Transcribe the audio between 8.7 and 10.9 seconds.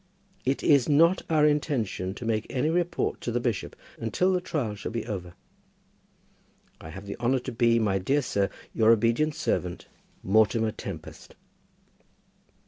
Your very obedient servant, MORTIMER